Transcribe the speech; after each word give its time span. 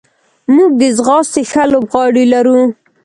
موږ 0.55 0.71
د 0.81 0.83
ځغاستې 0.97 1.41
ښه 1.51 1.63
لوبغاړي 1.71 2.25
لرو. 2.33 2.59